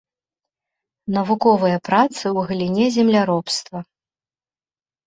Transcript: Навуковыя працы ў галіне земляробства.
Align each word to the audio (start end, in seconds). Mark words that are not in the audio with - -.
Навуковыя 1.17 1.77
працы 1.91 2.23
ў 2.23 2.39
галіне 2.53 2.85
земляробства. 2.97 3.79